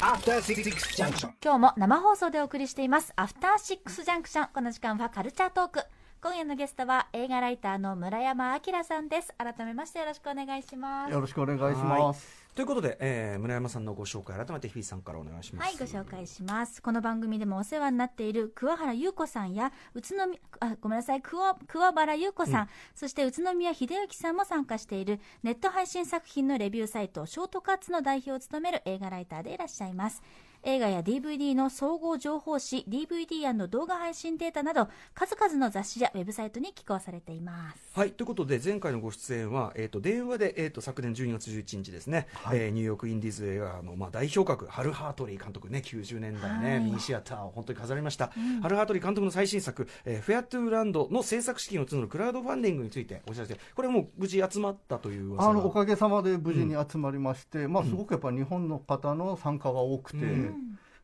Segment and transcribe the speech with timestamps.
[0.00, 0.62] After Six
[0.96, 1.30] Junction.
[1.42, 3.12] 今日も生放送でお送りしています。
[3.16, 5.82] アフターシックスジャンクションこの時間はカルチャートーク。
[6.22, 9.34] 今夜のゲストは映画ライターの村山明さんです。
[9.36, 11.12] 改めましてよろしくお願いします。
[11.12, 12.47] よろしくお願いします。
[12.58, 16.82] ということで、えー村山さんのご紹介改めて日比さんからお願いしますはい、ご紹介します。
[16.82, 30.20] この番組でもお世話になっている桑原優子さんや、宇都宮、あ、ごめんなさい、桑桑原優子さん,、そして宇都宮秀幸さんも参加しているネット配信作品のレビューサイト、ショートカッツの代表を務める映画ライターでいらっしゃいます。
[30.64, 37.88] 映画や DVD の総合情報誌、DVD& 動画配信データなど、数々の雑誌やウェブサイトに寄稿されています。
[37.98, 46.80] はいということで前回のご出演は、えー、と電話で、えー、と昨年12月11日ですね、えーニューヨークインディーズ映画の、まあ、代表格ハル・ハートリー監督ね90年代ね、はい。
[46.80, 48.30] ミニシアターを本当に飾りました、
[48.62, 60.18] ハル・ハートリー監督の最新作「えーウェア・トゥ・ランド」の制作資金を募るクラウドファンディングについてお知らせこれもう無事集まったというあのおかげさまで無事に集まりまして、まあ、すごくやっぱり日本の方の参加が多くて、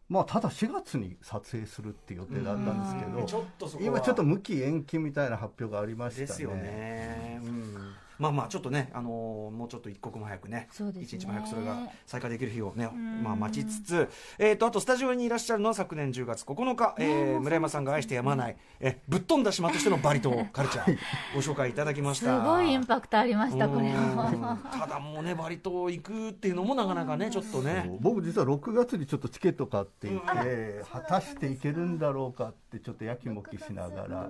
[0.08, 3.34] まあ、ただ4月に撮影するっていう予定だったんですけど、ち
[3.80, 6.26] 今ちょっと無期延期みたいな発表がありましたね。
[6.26, 11.02] ですよね、うん、まあまあちょっとね、あのーもうちょっと一刻も早くねそうですね。
[11.04, 11.76] 一日も早くそれが
[12.06, 12.88] 再開できる日をね、
[13.22, 20.96] まあ、待ちつつ、えー、とあとスタジオにいらっしゃるのは昨年10月9日、えー村山さんが愛してやまない、えぶっ飛んだ島としてのバリ島 カルチャー。
[21.34, 23.92] ご紹介いただきましすたごいインパクトありました、これ。
[23.92, 27.96] ただもうねバリ島行くっていうのもなかなかねちょっとね。
[28.00, 34.28] 僕実は6月にちょっとチケット買っていて、果たしていけるんだろうかってちょっとやきもきしながら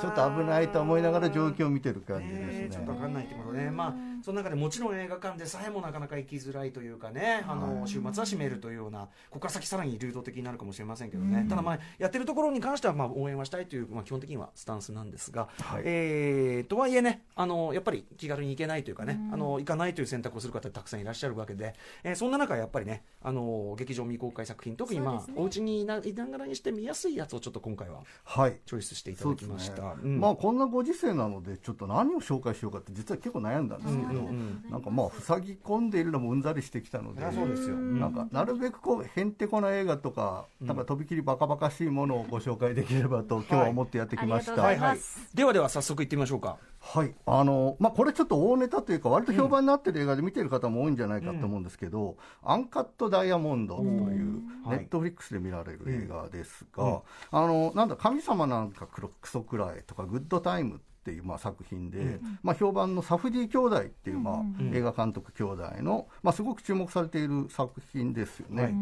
[0.00, 2.34] ちょっと危ないと思いながら状況を見てる感じね
[2.68, 15.82] ですねっと分かんないってことね、まあ、その中でもちろん映画館でさえもなかなか行きづらいというかね、あの週末は閉めるというような、ここから先、さらに流動的になるかもしれませんけどね、ただ、まあ、やってるところに関してはまあ応援はしたいという、まあ、基本的にはスタンスなんですが、はい。
[15.84, 25.34] えーとはいえねあの、やっぱり気軽に行けないというかね、あの行かないという選択をする方、たくさんいらっしゃるわけで、えーそんな中、やっぱりね、あの劇場未公開作品、特に、まあそうね。
[25.36, 28.60] お家にいないながらにして見やすいやつをちょっと今回ははい。
[28.66, 29.82] チョイスしていただきました。
[29.82, 29.94] ね。
[30.02, 30.20] うん。
[30.20, 34.22] まあこんなご時世なのでちょっと何を紹介しようかって実は結構悩んだんですけど、
[34.70, 37.76] なんかまあ塞ぎ込んでいるのもうんざりしてきたのでそうですよ。
[37.76, 44.98] なんかなるべくこうへんてこな映画とか、なんかとびきりバカバカしいものをご紹介できればと今日は思ってやってきました、はいはいはい。
[45.34, 46.58] ではでは早速行ってみましょうか。
[46.86, 54.78] はい、あの、まあ、これちょっと大ネタというか、割と評判になってる映画で見てる方も多いんじゃないかと思うんですけど、アンカットダイヤモンドという、はい。
[54.78, 68.62] ネットフリックスで見られる映画ですが、あの、なんだ、神様なんかクソくらいとか、グッドタイムっていう、まあ、作品で、まあ、評判のサフディ兄弟っていう、まあ、映画監督兄弟の、まあ、すごく注目されている作品ですよね。
[68.62, 68.74] はい。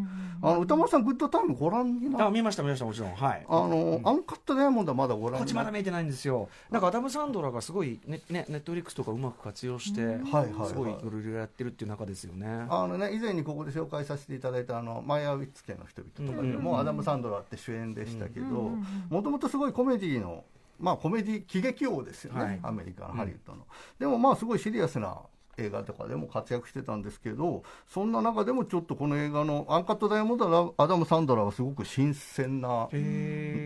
[0.43, 3.15] あの、宇多丸さん、グッドタイムご覧になあ、見ました見ましたもちろん。
[3.17, 3.45] はい。
[3.49, 6.49] あの、アンカットダイヤモンドはまだご覧こっちまだ見えてないんですよ。
[6.71, 10.69] なんかアダム・サンドラーがすごいね、ね、ネットフリックスとかうまく活用して、はいはいはい。
[10.69, 12.67] すごいいろいろやってるっていう中ですよね。
[12.69, 18.73] あのね、以前にここで紹介させていただいたあのマイヤーウィッツ家の人々とかでも、アダム・サンドラーって主演でしたけど
[19.11, 20.45] もともとすごいコメディの、
[20.79, 22.61] まあ、コメディ喜劇王ですよね、はい。
[22.63, 23.67] アメリカのハリウッドの、
[23.99, 25.19] でもまあすごいシリアスな
[25.59, 32.97] 映画とかでも活躍してたんですけどそんな中でもちょっとこの映画の「アンカット・ダイヤモンド」はアダム・サンドラーはすごく新鮮なへ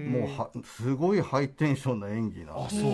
[0.06, 2.91] もうはすごいハイテンションな演技なんあ、ですそう。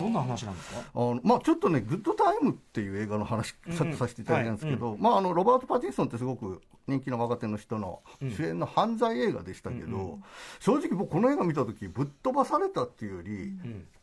[0.00, 0.80] どんな話なんですか？
[0.94, 8.02] あのまあ、ちょっとね、グッドタイムっていう映画の話、さっきさせていただいたんですけど、まあ、あのロバート・パティンソンってすごく人気の若手の人の
[8.36, 10.18] 主演の犯罪映画でしたけど、
[10.60, 13.52] 正直、僕、この映画見たとき、ぶっ飛ばされたっていうより、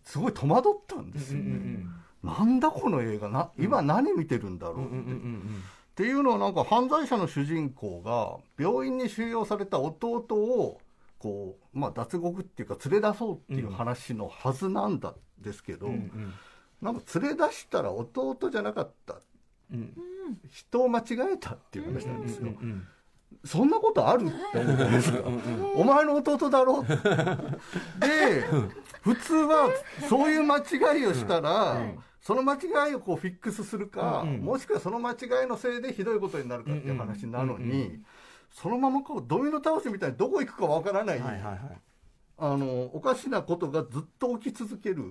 [0.04, 1.86] すごい戸惑ったんですよね。
[2.24, 3.30] なんだこの映画？
[3.30, 5.12] な、今何見てるんだろうって。
[5.92, 10.80] っていうのはなんか犯罪者の主人公が病院に収容された弟を
[11.22, 15.92] こう、まあ、脱獄っていうか連れ出そうっていう話のはずなんだですけど、
[16.82, 19.22] なんか連れ出したら弟じゃなかった、
[20.50, 22.54] 人を間違えたっていう話なんですよ。
[23.46, 25.24] そんなことあるって思うんですよ。
[25.76, 26.98] お前の弟だろで、
[29.02, 29.70] 普通は
[30.10, 31.86] そういう間違いをしたら、
[32.20, 38.00] その間違いをこうフィックスするか、もしくはその間違いのせいでひどいことになるかっていう話なのに、
[38.52, 41.60] そのままこうドミノ倒しみたいにどこ行くかわからない、はいはいはい。
[42.38, 45.04] あの、おかしなことがずっと起き続ける、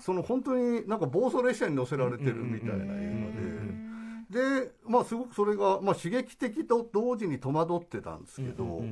[0.00, 8.82] その本当になんか暴走列車に乗せられてるみたいな映画で、で、まあすごくそれが、まあ刺激的と同時に戸惑ってたんですけど、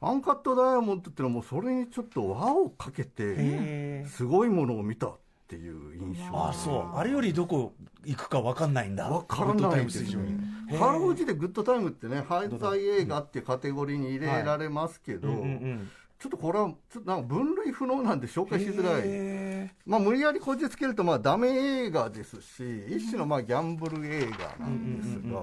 [0.00, 5.10] アンカットダイヤモンドっていうのはもうそれにちょっと輪をかけて、すごいものを見た
[5.46, 6.48] っていう印象。
[6.48, 6.98] あ、そう。
[6.98, 7.72] あれよりどこ
[8.04, 9.08] 行くか分かんないんだ。
[9.08, 10.76] わからないですグッドタイム以上にね。
[10.76, 19.02] ハロージでグッドタイムってね、犯罪映画っていうカテゴリーに入れられますけど、うんうんちょっとこれは、ちょっとなんか分類不能なんで紹介しづらい。
[19.04, 25.42] へまあ無理やりこじつけるとまあダメ映画ですし、一種のまあギャンブル映画なんですが、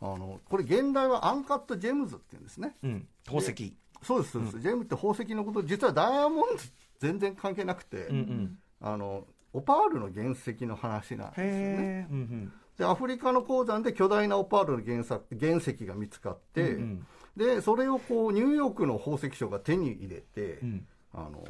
[0.00, 3.76] あのこれ原題はアンカットジェムズっていうんですねうん、宝石。
[4.02, 6.62] そうですそうです、ジェムって宝石のこと実はダイヤモンド
[6.98, 8.58] 全然関係なくて、うんうん。
[8.86, 11.52] あのオパールの原石の話なんですよね。
[11.52, 12.06] へえ。
[12.10, 12.52] うんうん。
[12.76, 17.06] でアフリカの鉱山で巨大なオパールの原石原石が見つかって、うんうん。
[17.36, 20.86] でそれをこうニューヨークの宝石商が手に入れて、うん
[21.16, 21.44] あの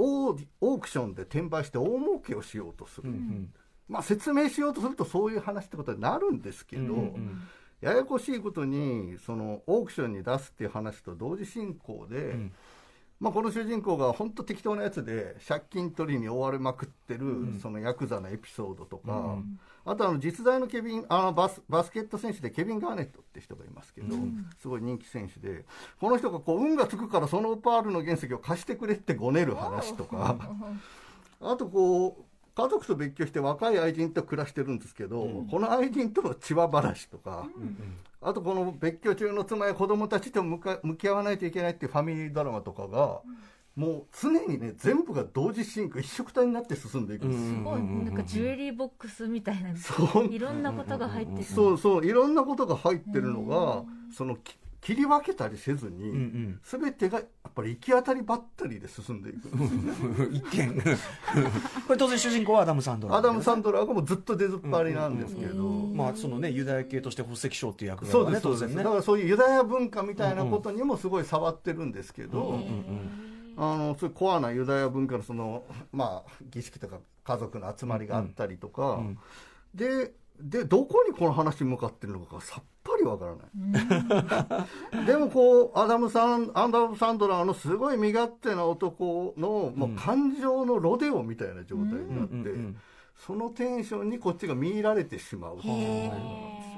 [0.00, 3.52] オークションで転売して大儲けをしようとする、うんうん。
[3.88, 7.42] まあ、説明しようとするとそういう話ってことになるんですけど、うんうん
[7.80, 12.52] ややこしいことにそのオークションに出すっていう話と同時進行で、ん
[13.20, 19.38] まあ、この主人公が本当適当なやつで借金取りに追われまくってる、そのヤクザのエピソードとか、
[19.84, 24.14] あとあの実在のケビンあのバスバスケット選手でケビン・ガーネットって人がいますけど、
[24.60, 25.64] すごい人気選手で
[26.00, 30.36] この人がこう運がつくからそのオパールの原石を貸してくれってごねる話とか。
[31.40, 32.24] あとこう
[32.58, 37.46] 家族と別居して若い愛人と暮らしてるんですけど、この愛人との千葉話とか、
[38.20, 43.20] あとこの別居中の妻や子供たちと向か向き合わないといけないっていうファミリードラマとかが、
[43.76, 47.80] もう常にね全部が同時進行一緒くたになって進んでいくんですごい。
[47.80, 50.26] なんかジュエリーボックスみたいなそう。
[50.26, 51.44] いろんなことが入ってる。
[51.44, 52.04] そうそう。
[52.04, 56.60] いろんなことが入ってるのが、そのき切り分けたりせずに、うんうん。
[56.62, 59.48] 全てがやっぱり行き当たりばったりで進んでいく。
[60.32, 60.80] 一見
[61.86, 68.84] これ当然主人公はアダム・サンドラアダム・サンドラーがもうずっと出ずっぱりなんですけど、まあそのねユダヤ系として宝石商っていう役そうですね当然ねそうです。
[68.84, 72.60] だからそういうユダヤ文化みたいなことにもすごい触ってるんですけど、
[73.56, 79.02] あのそういうコアなユダヤ文化のその、まあ、儀式とか家族の集まりがあったりとか、
[79.74, 92.78] ででどこにこの話に向かってるのかがさっぱりわからない、 でもこうアダムサンアダム・サンドラーのすごい身勝手な男の、もう感情のロデオみたいな状態になって、
[93.16, 95.58] そのテンションにこっちが見入られてしまう。
[95.58, 96.12] っていう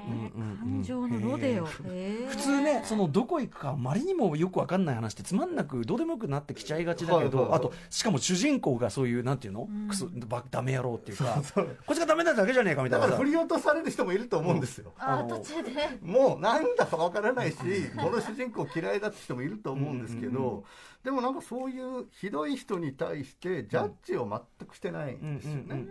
[0.07, 1.65] 感情のロデオ。
[1.65, 11.41] 普通ねそのどこ行くかあまりにもよくわかんない話ってつまんなくどうでもよくなってきちゃいがちだけど、あとしかも主人公がそういうなんていうの、クソばダメ野郎っていうか
[11.85, 13.05] こっちがダメなだけじゃねえかみたいな。
[13.05, 15.71] さだから振り落とされる人もいると思うんですよ、あー途中で。
[16.01, 17.57] もうなんだかわからないし、
[17.95, 20.63] この主人公嫌いだって人もいると思うんですけど、
[21.03, 24.27] でもなんかそういうひどい人に対してジャッジを
[24.59, 25.85] 全くしてないんですよね。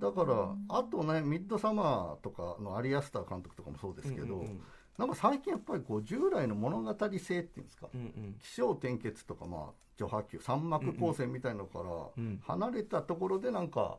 [0.00, 4.44] だから、あとね、ミッドサマーとかのアリアスター監督とかもそうですけど、
[4.98, 7.88] なんか最近やっぱりこう従来の物語性っていうんですか、
[8.40, 11.78] 気象転結とか、まあ、序波球三幕光線みたいなのか
[12.16, 13.98] らん離れたところでなんか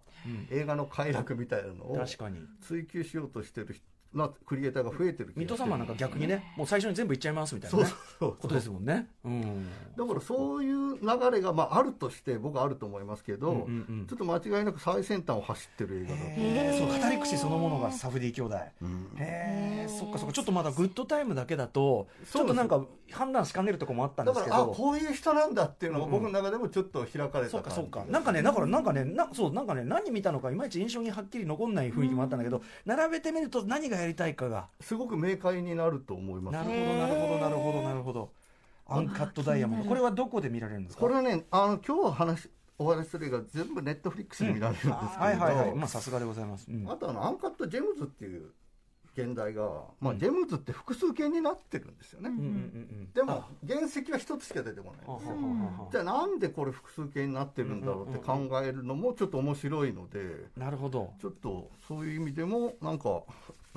[0.52, 2.40] 映画の快楽みたいなのを確かに。
[2.62, 5.40] 追求しようとしてる人なクリエイターが増えてる気がして。
[5.40, 7.86] ミッドサマーなんか逆にねもう最初に全部言っちゃいますみたいなね。
[7.86, 9.08] そうそうことですもんね。
[9.26, 9.68] うん。
[9.98, 14.08] だからそういう流れが、まあ、あるとして僕はあると思いますけど、うんうんうん。
[14.08, 16.24] ちょっと間違いなく最先端を走ってる映画だと。
[16.24, 19.10] へえそう語り口そのものがサフディ兄弟うん。
[19.18, 20.34] へえそっかそっか。
[20.34, 24.74] ちょっとまだグッドタイムだけだとちょっとなんか判断しかねるとこもあったんだからあですけど。
[24.74, 28.12] こういう人なんだっていうのが僕の中でもちょっと開かれそうかそうた感じがか。
[28.12, 34.68] なんかねだからなんかねなそうなんかね何見たのかいまいち印象にはっきり残んない雰囲気もあったんだけど、並べてみると何がやりたいかが。
[34.82, 36.54] すごく明快になると思います。
[36.54, 38.32] なるほどなるほどなるほどなるほど。
[38.88, 39.90] アンカットダイヤモンド。
[39.90, 41.02] これはどこで見られるんですか？
[41.02, 42.50] これはねあの今日話
[42.80, 45.76] お話しする映画全部ネットフリックスで見られるんですけど、はいはいはい。
[45.76, 46.90] まあさすがでございます、うん。
[46.90, 48.52] あとあのアンカットジェムズっていう
[49.18, 49.68] 現代が、
[50.00, 53.12] まあ、ジェムズって複数形になってるんですよね、うんうんうんうん。
[53.16, 55.36] でも原石は一つしか出てこないんですよ。
[55.36, 55.48] はは
[55.82, 60.20] ははじゃあなんでこれ複数形になってるんだろうって考えるのもちょっと面白いので。
[60.56, 61.14] なるほど。
[61.20, 63.24] ちょっとそういう意味でもなんか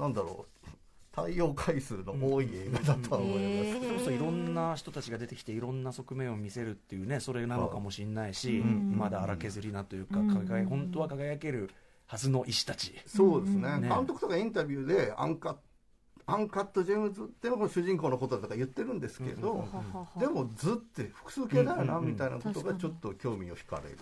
[0.00, 0.68] なんだろう。
[1.12, 8.96] 対応解釈の多い映画だとは思います、それこそいろんな人たちが出てきていろんな側面を見せるっていうねそれなのかもしれないし、ん。
[8.96, 10.28] まだ荒削りなというか、うん。
[10.32, 11.68] 輝い本当は輝ける
[12.06, 13.80] はずの石たち、そうですね。
[13.80, 13.88] ね。
[13.88, 15.56] 監督とかインタビューでアンカ
[16.26, 19.66] アンカットジェムズっていうのが主人公のことだとか言ってるんですけど、
[20.16, 23.96] でもズって複数形だよなみたいなことがちょっと興味を惹かれる、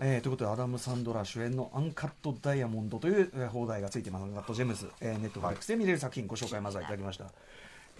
[0.00, 7.26] えーということでアダム・サンドラー主演の「アンカット・ダイヤモンド」という、えー邦題がついていますアンカット・ジェムズ、えー、ネットフリックスで見れる作品ご紹介まずはいただきました。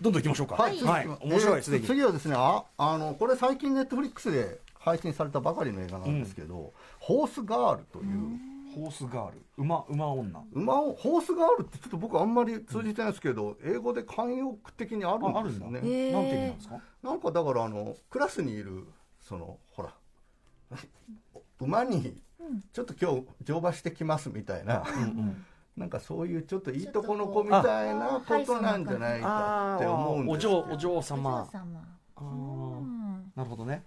[0.00, 0.54] どんどんいきましょうか。
[0.54, 8.38] はい、面白いすでに、次はですねああのこれ最近ネットフリックスで配信されたばかりの映画なんですけど、ホースガールという、
[8.76, 9.42] ホースガール。
[9.56, 10.40] 馬馬女。
[10.52, 16.22] 馬をホースガールってちょっと僕あんまり通じてないんですけど、英語で慣用句的にあるんですよねなんて意味なん
[16.54, 16.80] ですか？
[17.02, 18.86] なんかだからあのクラスにいる
[19.20, 19.92] そのほら
[21.60, 22.20] 馬に
[22.72, 24.84] ちょっと今日乗馬してきますみたいな、
[25.76, 30.64] なんかそういう ちょっといいとこの子みたいなことなんじゃないかって思うんおですけど。
[30.66, 31.48] 嬢お嬢様。
[33.36, 33.84] なるほどね。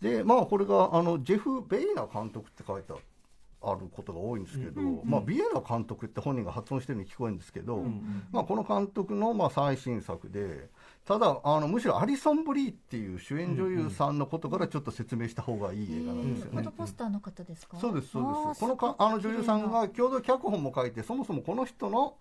[0.00, 2.98] でまあこれがあのジェフ・ベイナ監督って書いてあっ
[3.70, 10.70] あることが多いんですけど、うんまあ、ビエラ監督って本人が発音してるように聞こえるんですけど、うんまあ、この監督のまあ最新作で、
[11.04, 16.52] ただあの、むしろアリソン・ブリーっていう主演女優さんのことからちょっと説明した方がいい映画なんですよね。
[16.52, 16.70] フォト。
[16.72, 17.78] ポスターの方ですか？
[17.78, 18.60] そうです、そうです。
[18.60, 22.14] このかあの女優さんが共同脚本も書いて、そもそもこの人の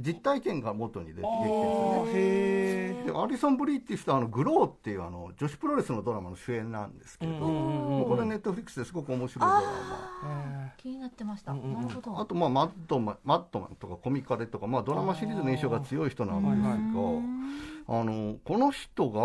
[0.00, 2.10] 実体験が元に出てきてるんですよね。
[2.14, 10.72] へでアリソン・ブリーっていう人はあのグローっていうあの女子プロレスのドラマの主演なんですけど、もうこれネットフリックスですごく面白いドラマ。
[10.76, 12.20] 気になってました、なるほど。
[12.20, 19.20] あとまあマッドマンマッドマンとかコミカレとか、まあ、ドラマシリーズの印象が強い人なんですが、あのこの人が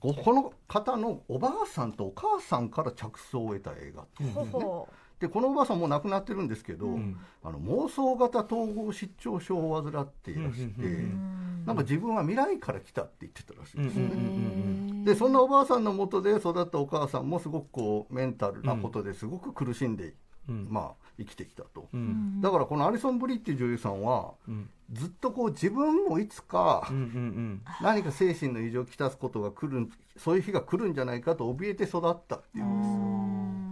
[0.00, 4.88] ごこの方のおばあさんとお母さんから着想を得た映画ほほ
[5.20, 7.18] でこのおばあさんもう亡くなってるんですけど、ん。
[7.42, 14.06] あの妄想型統合失調症を患っていらして、うんなんか自分は未来から来たって言ってたらしいんですよ。
[14.06, 15.04] ね。
[15.04, 20.14] でそんなおばあさんのもとで育ったお母さんもすごくこうメンタルなことですごく苦しんで、
[20.48, 20.66] うん。
[20.70, 22.40] まあ、生きてきたと、うん。
[22.40, 33.67] だからこのアリソン・ブリーっていう女優さんはうんずっとこう自分もいつかうんうん何か精神の異常をきたすことが来るそういう日が来るんじゃないかと怯えて育ったっていうんです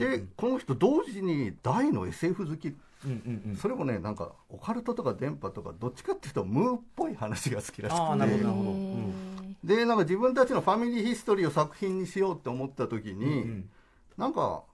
[0.00, 2.68] でこの人同時に大の SF 好き。
[2.68, 3.56] うんうんうん。
[3.56, 9.74] それもねなんかオカルトとか電波とかどっちかっていうとムーっぽい話が好きらしあーなるほどなるほど。
[9.76, 13.70] でなんか自分たちのファミリーヒストリーを作品にしようって思った時に、うん
[14.16, 14.64] なんか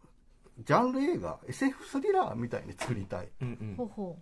[0.64, 3.28] ジャンル映画 SF スリラーみたいに作りたい。
[3.42, 3.75] うんうん。
[3.76, 4.18] ほうほ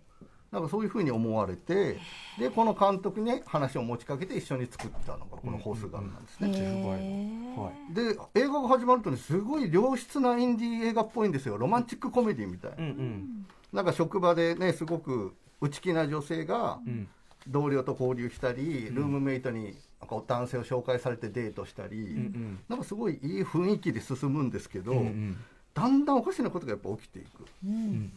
[0.55, 1.99] なんかそういうふうに思われて
[2.39, 6.53] でこの監督に話を持ちかけて一緒に作ったのがこの「ホースガン」なんですうね、
[7.93, 11.57] で映画が始まるとねすごい良質なインディー映画っぽいんですよ。
[11.57, 13.45] ロマンチックコメディみたいな、うんうん。
[13.73, 17.07] なんか職場でねすごく内気な女性がうん。
[17.47, 22.59] 同僚と交流したり、ルームメイトになんか男性を紹介されてデートしたり、うんうん。
[22.67, 25.37] なんかすごいいい雰囲気で進むんですけど、うんうん。
[25.75, 27.45] だんだんおかしなことがやっぱ起きていく。
[27.63, 28.11] うん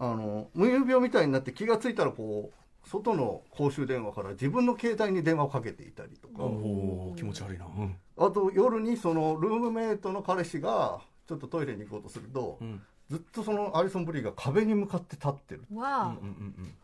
[0.00, 7.66] あの無遊病みたいになって気が付いたらこう外の公衆電話から自分の携帯に電話をかけていたりとか、おー気持ち悪いな。
[7.66, 7.96] うん。
[8.16, 12.80] あと夜にそのルームメイトの彼氏がちょっとトイレに行こうとすると、うん。
[13.10, 15.64] ずっとそのアリソン・ブリーが壁に向かって立ってる。
[15.74, 16.74] わあ、うんうん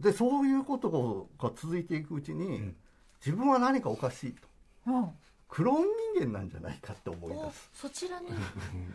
[0.00, 2.76] でそういうことが続いていくうちに、ん。
[3.24, 4.46] 自分は何かおかしいと。
[4.88, 5.08] うん
[5.54, 5.84] クローン
[6.16, 7.70] 人間なんじゃないかって思いお出す。
[7.74, 8.26] そちらに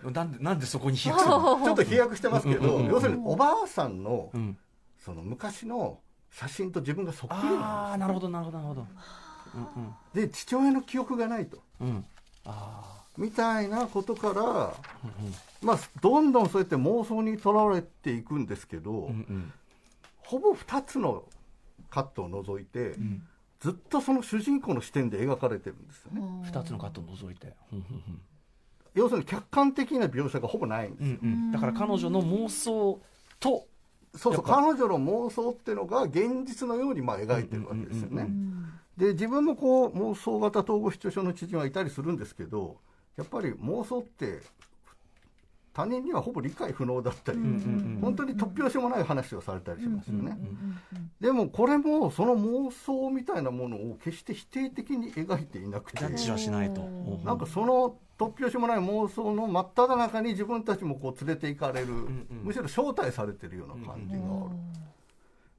[0.04, 0.14] うん。
[0.14, 1.62] なんでなんでそこに飛躍するの？
[1.64, 4.58] ちょっと飛躍してますけど、うん要するにおばあさんのうん。
[4.98, 6.00] その昔の
[6.32, 8.88] 写真と自分がそっくりなんああなるほどなるほどなるほど。
[10.14, 11.60] で父親の記憶がないと。
[11.80, 11.88] うん。
[11.88, 12.06] うん
[12.46, 14.74] あみたいなことから、あ
[15.62, 19.54] まあ、どんどんそうやって妄想にとらわれていくんですけど、うんうん。
[20.20, 21.26] ほぼ2つの
[21.90, 23.22] カットを除いて、ん
[23.60, 27.54] ずっとその主人公の視点で描かれてるんですよね、二つのカットを除いて。
[28.96, 31.52] 要するに客観的な描写がほぼないんですよ、うんうん。
[31.52, 33.00] だから彼女の妄想
[33.40, 33.68] と
[34.16, 38.28] そうそう彼女の妄想っていうのが現実のようにまあ描いてるわけですよね、
[38.98, 42.78] で自分もこう妄想型統合失調症の知人はいたりするんですけど
[43.18, 44.42] やっぱり妄想って
[45.80, 56.82] 他人にはほぼ理解不能だったり、うんうん本当に突拍子もない話をされたりしますよね、うんうんでもこれもその妄想みたいなものを決して否定的に描いていなくてジャッジはしないと。
[56.82, 62.28] うんなんかその突拍子もない妄想の真っ只中に自分たちもこう連れて行かれる、んうん。
[62.44, 64.28] むしろ招待されてるような感じがある、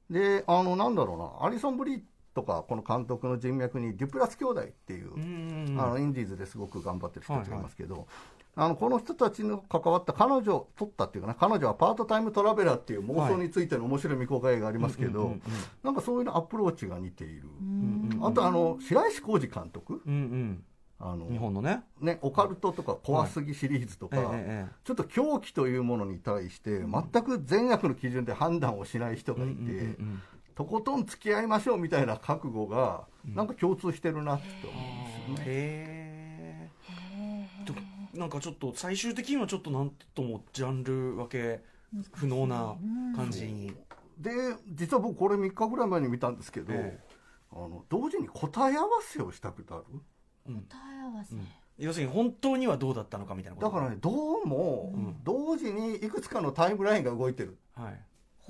[0.09, 1.47] うんであのなんだろうな。
[1.47, 2.01] アリソン・ブリー
[2.33, 8.07] とかこの監督の人脈にデュプラス兄弟っていう、うんうんあのインディーズですごく頑張ってる人たちがいますけど、
[8.55, 15.37] あのこの人たちの関わった彼女撮ったっていうかな彼女はパートタイムトラベラーっていう妄想についての面白い未公開映画ありますけど、
[15.83, 20.01] なんかそういうのアプローチが似ている、うんあとあの白石浩二監督。
[20.05, 20.63] うん
[21.03, 21.83] あのうん日本のね。
[21.99, 24.75] ね、オカルトとか怖すぎシリーズとか、ええええ。
[24.83, 30.21] ちょっと狂気というものに対して全く善悪の基準で判断をしない人がいて、うんうんうん
[30.53, 36.00] とことん付き合いましょうみたいな覚悟がなんか共通してるなって思うんですよね。
[38.13, 41.61] なんかちょっと最終的にはちょっとなんともジャンル分け
[42.13, 42.75] 不能な
[43.15, 43.73] 感じに、
[44.17, 44.31] で
[44.73, 46.99] 実は僕これ3日ぐらい前に見たんですけど、え
[47.51, 49.83] あの同時に答え合わせをしたくなる？
[50.47, 51.35] 答え合わせ、
[51.77, 53.67] 要するに本当にはどうだったのかみたいなこと。
[53.67, 57.57] だからねどうも同時にいくつかのタイムラインが動いてる。
[57.75, 57.99] はい。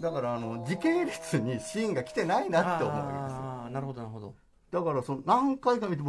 [0.02, 3.36] だからあの時系列にシーンが来てないなって思うわけです
[3.68, 4.36] あなるほどなるほど。
[4.72, 6.02] だからその何回か見て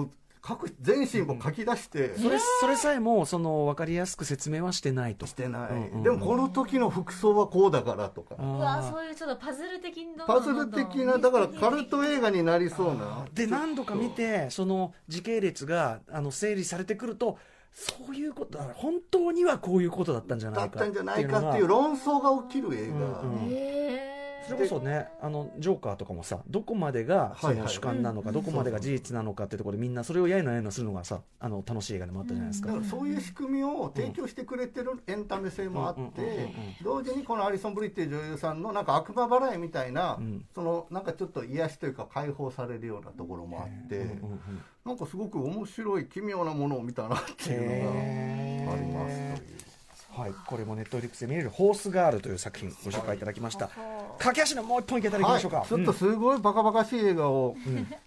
[0.43, 5.27] も各全シーンも書き出して、それそれさえもその分かりやすく説明はしてないと。
[5.27, 13.25] してない、うんうんでもこの時の服装はこうだからとか、うわあそういうちょっとパズル的にどんどんパズル的なだからカルト映画になりそうな。
[13.33, 13.35] ー。
[13.35, 17.39] で何度か見てその時系列があの整理されてくると
[17.73, 23.53] そういうことだ本当にはこういうことだったんじゃないかだったんじゃないかっていう論争が起きる映画、うんうん。
[23.53, 24.12] へ
[24.47, 36.49] それこそねあのジョーカーとかもさどこまでがその主観なのか、うんどこまでが事実なのかってところでみんなそれをやいのやいのするのがさあの楽しい映画でもあったじゃないですか、そういう仕組みを提供してくれてるエンタメ性もあって
[36.83, 44.09] 同時にこのアリソン・ブリっていう女優さんのなんか悪魔払いみたいな、うんそのなんかちょっと癒しというか解放されるようなところもあって、う
[44.85, 49.72] なんかすごく面白い奇妙なものを見たなっていうのがありますという。
[50.15, 53.71] はい、これもネットフリックスで見れる「ホースガール」という作品ご紹介いただきました。
[54.19, 57.57] 駆け足のもう一本いけたらいきましょうか、はい、ちょっとすごいバカバカしい映画を、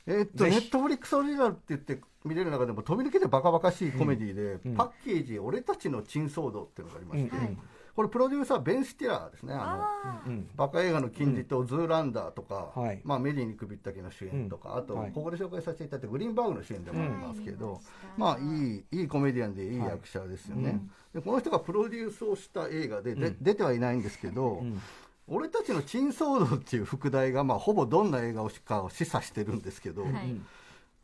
[0.06, 4.76] えーっとネットフリックスオリジナルって言って見れる中でも飛び抜けてバカバカしいコメディで、うん。
[4.76, 7.60] パッケージ「俺たちの珍騒動」っていうのがありまして、うんうん
[7.96, 9.54] これプロデューサーベン・スティラーですね。
[9.54, 13.02] あのうんバカ映画の金字塔ズーランダーとか、はい。
[13.06, 15.12] まあ、メリーに首ったけの主演とか、あと、はい。
[15.14, 17.74] ここで紹介させていただいたグリーンバーグの主演でもありますけど、
[18.18, 18.22] うん。
[18.22, 20.82] まあいいいいコメディアンでいい役者ですよね、
[21.14, 23.38] でこの人がプロデュースをした映画でで、うん。
[23.42, 24.82] 出てはいないんですけど、うん。
[25.28, 30.14] 俺たちの珍騒動っていう副題が、まあ、ほぼどんな映画をしかを示唆してるんですけど、はい。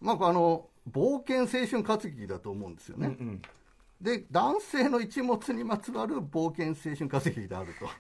[0.02, 3.42] まあ、あの冒険青春活劇だと思うんですよね、うんうん
[4.02, 7.88] で男性の一物にまつわる冒険青春活劇であると。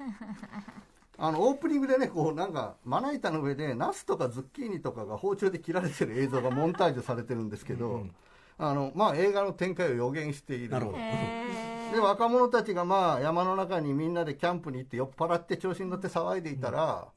[1.24, 8.15] あのオープニングでねこうなんかまな板の上でナスとかズッキーニとかが包丁で切られてる映像がモンタージュされてるんですけど、うんうん。
[8.58, 10.70] あのまあ、映画の展開を予言している。
[10.70, 17.10] なるほどへで若者たちがまあ山の中にみんなでキャンプに行って酔っ払って調子に乗って騒いでいたら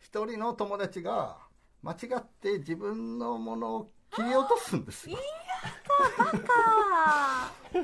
[0.00, 1.36] 一、人の友達が
[1.82, 5.16] 間違って自分のものを切り落とすんですよ。
[5.16, 5.41] ー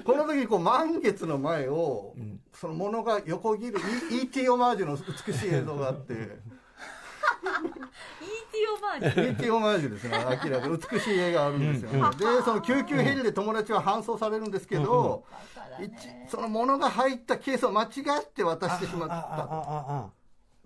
[0.05, 2.41] この時こう満月の前を、ん。
[2.55, 3.79] そのものが横切る
[4.11, 4.49] E- E.T.
[4.49, 6.15] オマージュの美しい映像があって。
[6.15, 6.37] ET
[8.77, 9.51] オマージュ？E.T.
[9.51, 10.19] オマージュですね。
[10.19, 10.79] 明らかに。
[10.79, 15.25] 美しい映画あるんですよ、うんでその救急ヘリで友達は搬送されるんですけど、
[15.81, 15.93] 一
[16.29, 17.87] そのものが入ったケースを間違
[18.21, 19.15] って渡してしまった。
[19.15, 20.11] あああああ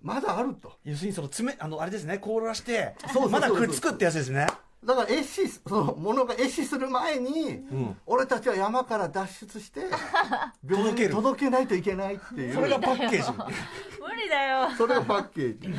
[0.01, 0.73] まだあると。
[0.83, 2.17] 要するにその爪あのあれですね。
[2.17, 3.31] 凍らしてそうそうそう。
[3.31, 4.47] まだくっつくってやつですね
[4.85, 7.97] だから壊死そのものが壊死する前に、ん。
[8.05, 9.81] 俺たちは山から脱出して
[10.67, 12.53] 病院に届けないといけないっていう。
[12.53, 13.31] それがパッケージ。
[13.99, 14.69] 無理だよ。
[14.77, 15.73] それがパッケージ。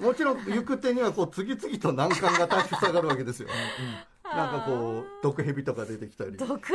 [0.00, 3.48] もちろん行く手にはこう次々と難関が立ち塞がるわけですよ、
[4.34, 6.36] なんかこう毒蛇とか出てきたり。
[6.36, 6.60] 毒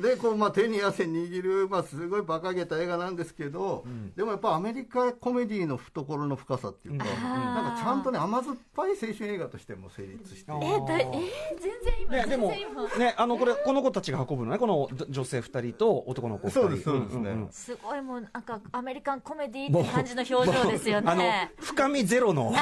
[0.00, 3.84] でこう、まあ、手に汗握る、まあ、すごい馬鹿げた映画なんですけど、
[4.16, 7.22] でもやっぱアメリカコメディの懐の深さっていうか、うん。
[7.22, 11.10] なんかちゃんとね甘酸っぱい青春映画としても成立してえだえー
[11.60, 12.96] 全然今、ね、でも全然今。
[12.96, 16.60] ねあのこれこの子たちが運ぶのねこの女女性2人と男の子2人。
[16.60, 17.34] そうですそうですね。
[17.34, 17.48] んんん。
[17.50, 22.52] すごいもうなんかアメリカンコメディって感じの表情ですよあのね深みゼロの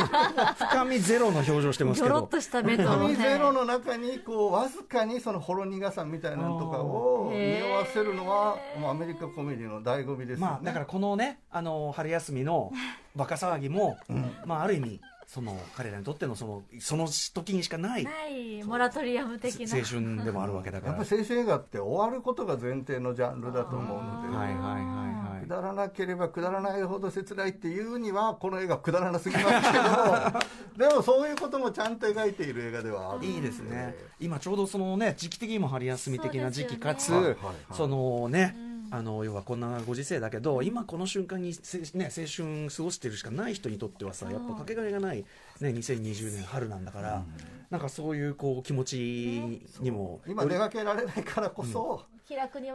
[0.70, 2.14] 深みゼロの表情してますギけど。
[2.16, 12.72] ョロッとした目と紙ゼロねの中にこうわずかにそのほろ苦さみたいなのとかを匂わせるのはもうアメリカコメディの醍醐味ですよね、まあだからこのねあの春休みの
[13.16, 13.98] バカ騒ぎも、
[14.44, 19.76] まあある意味その彼らにとってのそのその時にしかないないモラトリアム的な。
[19.76, 20.96] 青春でもあるわけだから。
[20.96, 25.27] やっぱり青春映画って終わることが前提のジャンルだと思うので、はいはいはいはい。
[25.27, 33.24] くだらなければくだらないほど切ないっていうにはこの映画くだらなすぎますけど でもそういうこともちゃんと描いている映画ではある。
[33.24, 33.96] いいですね。
[34.20, 37.36] 今ちょうどそのね時期的にも春休み的な時期かつね
[37.72, 38.54] そのね
[38.90, 45.24] あの要はこんなご時世だけど今この瞬間にせ、ね、青春過ごしてるしかない人にとってはさやっぱかけがえがない、ね、
[45.70, 47.24] 2020年春なんだから、
[47.70, 48.96] なんかそういうこう気持ち
[49.80, 52.17] にも、今出かけられないからこそ、気楽に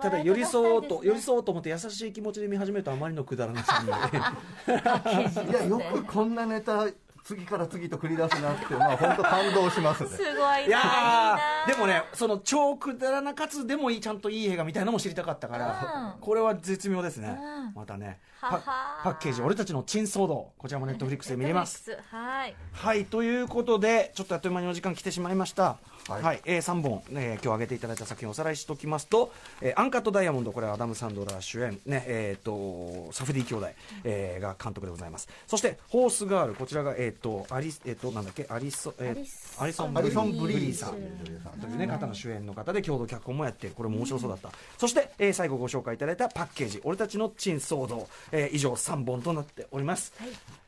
[0.01, 3.89] ただ寄り添おうと、寄りう添おうと思って優しい気持ちで見始めるとあまりのくだらなさに。
[5.51, 6.87] いやよくこんなネタ
[7.23, 10.09] 次から次と繰り出すなってまあ本当感動しますね。
[10.09, 10.59] すごいな。
[10.61, 16.21] いいやでもねその超くだらなかつでもいいちゃんといい映画みたいなのも知りたかったから、うん。
[16.21, 17.73] これは絶妙ですね、うん。
[17.73, 21.97] またねはパはパッケージ俺たちの珍騒動こちらもネットフリックスで見れます。
[22.11, 22.55] はい。
[22.73, 23.05] はい。
[23.05, 25.77] ということでちょっとあっという間にお時間来てしまいました。
[26.09, 26.37] は、はい。
[26.37, 29.31] いえー、3本、えー今日挙げていただいた作品をおさらいしておきますと、
[29.61, 33.67] えーアンカットダイヤモンドこれはアダム・サンドラー主演、ねえー、とサフディ兄弟、
[34.03, 35.29] えーが監督でございます。
[35.47, 38.45] そしてホースガールこちらが、えー、とアリス、えー、となんだっけ？
[38.49, 50.13] アリソ、えーアリスアリソン・アリソン・ブリーさんというね方の主演の方で共同脚本もやってこれも面白そうだった、そして、えー最後ご紹介いただいたパッケージ「俺たちの珍騒動」えー以上3本となっております、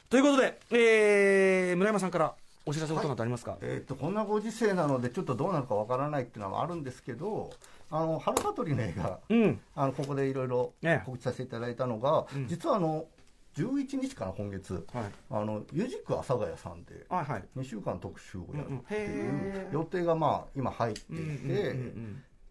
[0.10, 2.34] ということで、えー村山さんから
[2.68, 7.52] お知らせことなどありますか、えー、とこんなご時世なのでちょっとどうなるかわからないっていうのはあるんですけど
[7.92, 9.60] あの春香取の映画うん。
[9.76, 12.48] あのここでいろいろね告知させていただいたのが、うん。
[12.48, 13.06] 実はあの
[13.56, 15.04] 11日かな今月はい。
[15.32, 17.44] あのユジク阿佐ヶ谷さんではいはい。
[17.58, 21.76] 2週間特集をやるっていう予定がまあ今入っていて、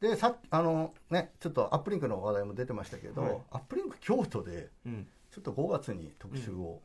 [0.00, 3.38] でさあのねちょっとアップリンクの話題も出てましたけど、はい。
[3.52, 5.06] アップリンク京都でうん。
[5.34, 6.80] ちょっと5月に特集を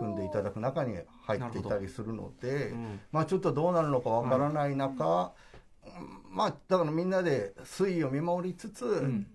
[0.00, 3.00] 組んでいただく中に入っていたりするので、うん。
[3.12, 5.32] まあちょっとどうなるのかわからない中、
[5.84, 6.36] うん。
[6.36, 9.28] まあだからみんなで推移を見守りつつ、ん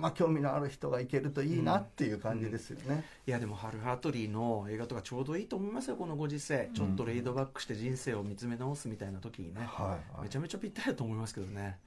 [0.00, 3.04] まあ興味のある人が行けるといいなっていう感じですよね。
[3.26, 10.22] いやでもハル・ハートリーの映画とかちょうどいいと思いますよこのご時世、ちょっとレイドバックして人生を見つめ直すみたいな時にね、はいはい。
[10.24, 11.78] めちゃめちゃぴったりだと思いますけどね。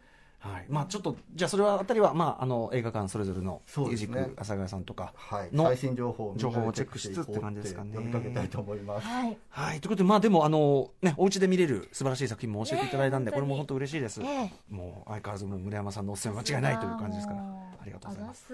[0.44, 0.66] はい。
[0.68, 4.08] まあちょっとじゃあそれはあたりは、まあ、あの映画館それぞれのそうですね。
[4.08, 7.96] ミュージック阿佐ヶ谷さんとかはい、の最新情報情報をチェックしつつって感じですかね。
[7.96, 9.08] 呼びかけたいと思います。
[9.08, 9.38] はい。
[9.50, 9.80] はい。
[9.80, 14.52] ということでまあでもあのねお家で見れる素晴らしい作品も教えていただいたんで、ねこれも本当嬉しいです、ええ。
[14.70, 18.54] もう相変わらず村山さんのおすすめ間違いないという感じですからありがとうございますす。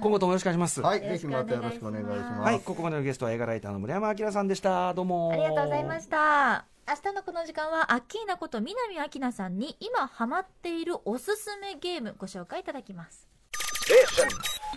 [0.00, 2.40] 今後ともよろしくお願いしますはい、ぜひまたよろしくお願いします。
[2.40, 4.94] はい、ここまでのゲストは映画ライターの村山明さんでした。
[4.94, 5.30] どうも。
[5.32, 6.64] ありがとうございました。
[6.88, 13.28] 明日のこの時間はアッキーナこと南明奈さんに今ハマっているおすすめゲームご紹介いただきます。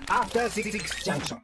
[0.08, 0.72] After Six
[1.04, 1.40] Junction.